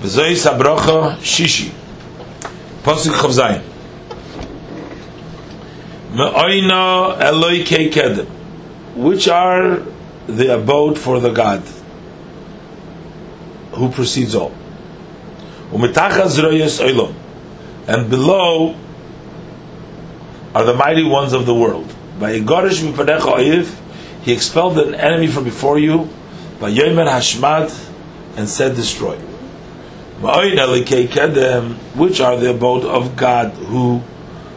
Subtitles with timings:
[0.00, 1.72] V'zois habrocha shishi.
[2.82, 3.62] Pasuk Chav Zayin.
[6.12, 8.26] Me'oina Eloi kedem.
[8.94, 9.82] Which are
[10.26, 11.62] the abode for the God
[13.72, 14.52] who precedes all.
[15.72, 17.14] U'mitachas zroyes oilom.
[17.86, 18.76] And below
[20.54, 21.94] are the mighty ones of the world.
[22.18, 23.74] By Igorish mipadecha oiv,
[24.22, 26.08] he expelled an enemy from before you.
[26.60, 27.72] By Yomer Hashmad,
[28.36, 29.18] and said destroy.
[30.20, 34.02] Which are the abode of God who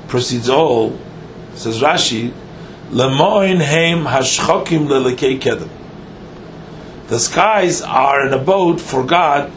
[0.08, 0.98] precedes all,
[1.54, 2.34] says Rashi.
[7.08, 9.52] The skies are an abode for God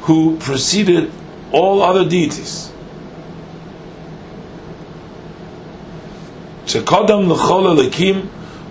[0.00, 1.10] who preceded
[1.50, 2.70] all other deities.
[6.66, 8.28] Shekodam l'chol elikim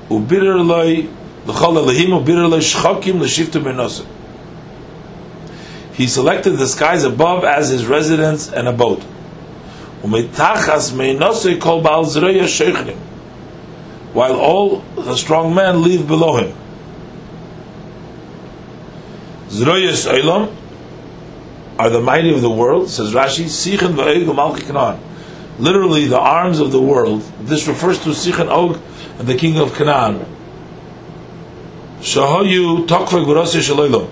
[0.10, 1.08] ubirer loy
[1.46, 4.06] l'chol elihim ubirer loy shchokim l'shiftu benosim.
[5.96, 9.04] He selected the skies above as his residence and abode.
[14.14, 16.56] While all the strong men live below him.
[19.48, 20.54] Zroyas Olam
[21.80, 23.48] are the mighty of the world, says Rashi,
[25.58, 27.22] Literally, the arms of the world.
[27.42, 28.82] This refers to Sichen Og
[29.18, 30.26] and the king of Canaan.
[32.00, 34.10] Shahoyu Tokvei Gurasi Shaloilom,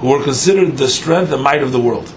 [0.00, 2.12] who were considered the strength and might of the world.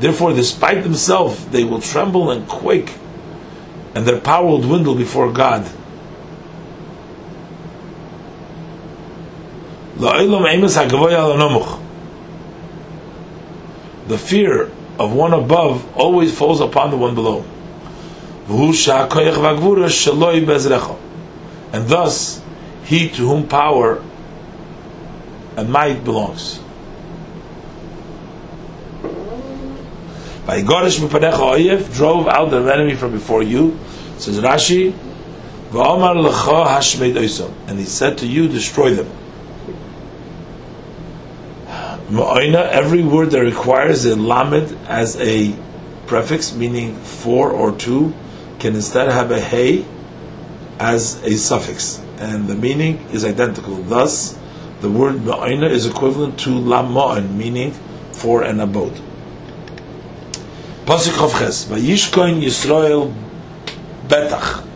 [0.00, 2.92] Therefore, despite themselves, they will tremble and quake
[3.94, 5.64] and their power will dwindle before God.
[14.08, 17.44] The fear of one above always falls upon the one below.
[21.72, 22.42] And thus,
[22.84, 24.02] he to whom power
[25.56, 26.58] and might belongs.
[30.46, 33.78] By Gorish Mipadecha Oyev drove out the enemy from before you,
[34.18, 34.94] says Rashi,
[37.68, 39.06] and he said to you, destroy them.
[42.18, 45.54] Every word that requires a lamed as a
[46.08, 48.12] prefix, meaning four or two,
[48.60, 49.84] can instead have a hey
[50.78, 53.76] as a suffix, and the meaning is identical.
[53.76, 54.38] Thus,
[54.80, 57.72] the word ma'oina is equivalent to lam meaning
[58.12, 59.00] for an abode.
[60.84, 63.14] Pasuk Chavches, Vayishkoin Yisrael
[64.08, 64.66] Betach,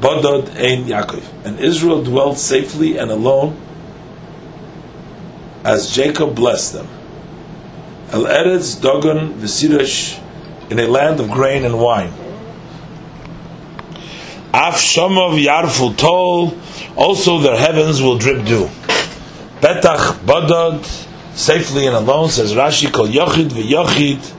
[0.00, 1.24] Bodod Ein Yaakov.
[1.44, 3.56] And Israel dwelt safely and alone
[5.64, 6.88] as Jacob blessed them.
[8.12, 10.22] El Eretz Dogon Visirash,
[10.70, 12.12] in a land of grain and wine.
[14.52, 16.56] Af Shomov Yarful Tol,
[16.96, 18.68] also their heavens will drip dew.
[19.60, 20.84] Betach Badad,
[21.36, 24.34] safely and alone, says Rashi, Kol Yochid V'Yochid,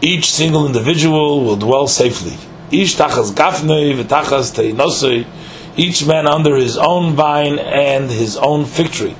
[0.00, 2.36] each single individual will dwell safely.
[2.70, 5.26] Each tachas gafnei v'tachas teinosei,
[5.76, 9.16] each man under his own vine and his own fig tree.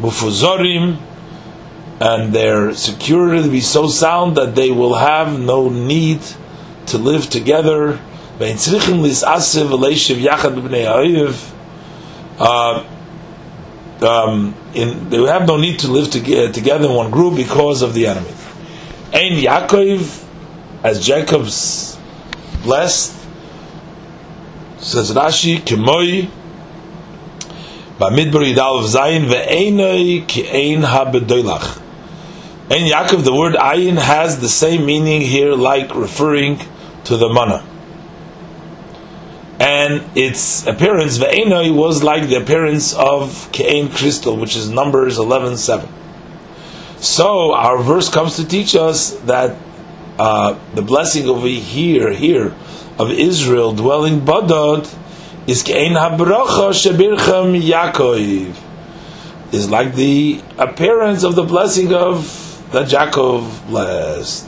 [0.00, 0.98] Mufuzorim,
[2.00, 6.20] and their security will be so sound that they will have no need
[6.86, 8.00] to live together.
[12.40, 12.84] Uh,
[14.00, 18.06] um, in, they have no need to live together in one group because of the
[18.06, 18.30] enemy.
[19.12, 20.24] Ein Yaakov,
[20.84, 21.98] as Jacob's
[22.62, 23.14] blessed,
[24.78, 26.30] says Rashi, Kimoi,
[27.98, 31.80] Bamidbar Yidal of Zayin, Ve'enoi ki ein ha-bedoilach.
[32.70, 36.60] Ein Yaakov, the word ayin has the same meaning here, like referring
[37.04, 37.67] to the manna.
[39.60, 45.88] And its appearance, Ve'enoi, was like the appearance of Ke'en crystal, which is Numbers 11.7.
[47.02, 49.56] So our verse comes to teach us that
[50.18, 52.54] uh, the blessing over here, here
[52.98, 54.92] of Israel dwelling Badad
[55.46, 58.56] is kein habracha shebirchem Yaakov
[59.52, 64.46] is like the appearance of the blessing of that Jacob blessed.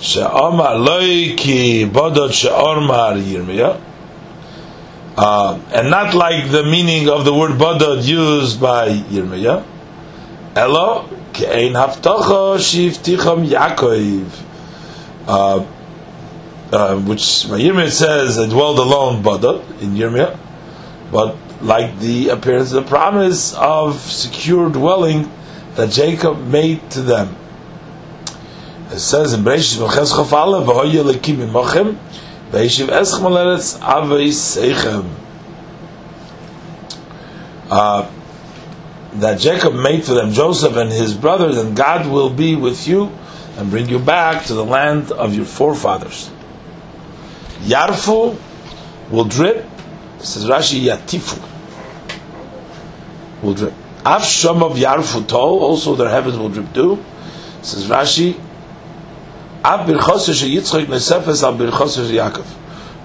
[0.00, 3.87] She'amar loiki Badad she'amar Yirmiyah.
[5.20, 9.66] Uh, and not like the meaning of the word Badad used by Yirmiyah.
[10.54, 14.30] Elo Kein haftacha shivticham Yaakov,
[15.26, 15.66] uh,
[16.72, 20.38] uh, which Yirmiyah says I dwelled alone Badad in Yirmiyah,
[21.10, 25.28] but like the appearance the promise of secure dwelling
[25.74, 27.34] that Jacob made to them.
[28.92, 31.02] It says in Bereshit Meches Chafala, "V'hoye
[32.52, 35.04] v'yeshiv eschem aleretz avei seichem."
[37.70, 38.10] uh,
[39.14, 43.10] that Jacob made for them, Joseph and his brothers, and God will be with you
[43.56, 46.30] and bring you back to the land of your forefathers.
[47.60, 48.38] Yarfu
[49.10, 49.66] will drip,
[50.18, 51.42] says Rashi, Yatifu
[53.42, 53.74] will drip.
[54.04, 57.04] Af Shom of Yarfu Tol, also their heavens will drip too,
[57.62, 58.40] says Rashi,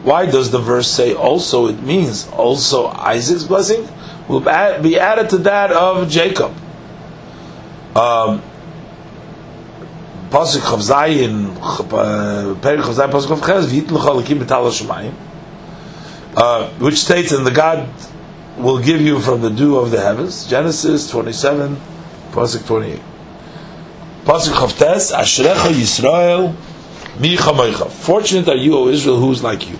[0.03, 1.67] Why does the verse say also?
[1.67, 3.87] It means also Isaac's blessing
[4.29, 6.53] will be added to that of Jacob.
[7.95, 8.41] Um,
[10.29, 15.13] Pasuk Zayin, Chav Zayin, Pasuk Ches, B'tal Shemayim,
[16.37, 17.89] uh, which states, and the God
[18.57, 20.47] will give you from the dew of the heavens.
[20.47, 21.75] Genesis 27,
[22.31, 23.12] Pasuk 28.
[24.25, 26.55] Pasuk Chav Tes, Ashrecha Yisrael,
[27.19, 27.89] Mi Chamaycha.
[27.91, 29.77] Fortunate are you, O Israel, who is like you.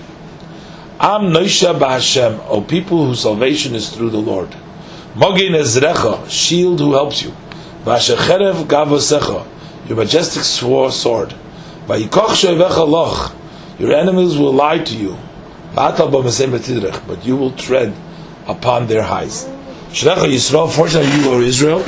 [0.99, 4.49] Am Noisha Ba'Hashem, O people whose salvation is through the Lord.
[5.15, 7.33] Mogin Ezrecha, shield who helps you.
[7.85, 9.45] V'ashecherev Gavosecha,
[9.87, 11.33] your majestic sword.
[11.87, 13.33] V'yikoch Shevecha Loch,
[13.79, 15.17] your enemies will lie to you.
[15.73, 17.93] But you will tread
[18.45, 19.45] upon their highs.
[19.91, 21.79] Shrecha Yisrael, fortunately you are Israel,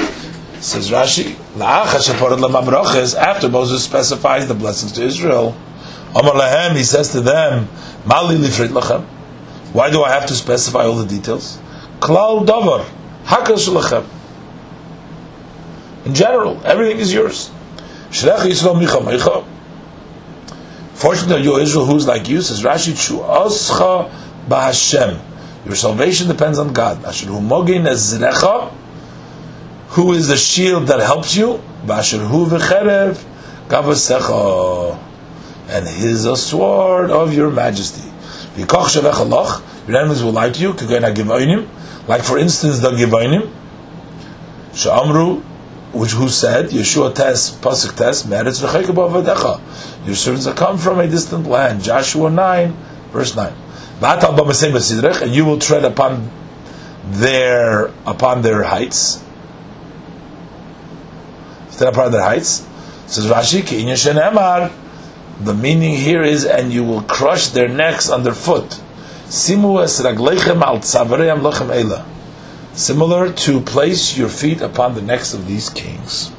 [0.62, 5.56] says Rashi, after Moses specifies the blessings to Israel,
[6.14, 7.68] he says to them.
[9.74, 11.58] Why do I have to specify all the details?
[16.06, 17.50] In general, everything is yours.
[18.12, 19.46] Shrech Yisrael.
[20.94, 23.20] Fortunately, you Israel, who's like you, says Rashi, Chu.
[25.66, 27.02] Your salvation depends on God.
[29.96, 31.62] Who is the shield that helps you?
[31.86, 33.24] Ba'asher hu v'cherev
[33.70, 35.00] gavasecha
[35.70, 38.12] and his a sword of your majesty.
[38.58, 38.68] Your
[39.98, 41.70] enemies will lie to you,
[42.08, 43.50] like for instance the Givonim,
[44.74, 45.42] Sha'amru,
[45.94, 51.08] which who said, Yeshua tes, pasuk tes, meretz v'chekab Your servants have come from a
[51.08, 51.82] distant land.
[51.82, 52.76] Joshua 9,
[53.12, 53.54] verse 9.
[54.02, 56.30] And you will tread upon
[57.06, 59.25] their upon their heights.
[61.78, 62.66] Tread upon their heights.
[63.08, 63.62] Says Rashi,
[65.44, 68.82] the meaning here is, and you will crush their necks underfoot.
[69.28, 72.06] Simu es raglechem al ela.
[72.74, 76.32] Similar to place your feet upon the necks of these kings.